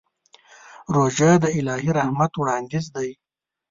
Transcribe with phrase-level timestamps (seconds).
[0.95, 3.09] روژه د الهي رحمت وړاندیز دی.